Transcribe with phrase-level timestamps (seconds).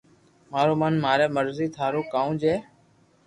[0.51, 2.53] مارو من ماري مرزي ٿارو ڪاو جي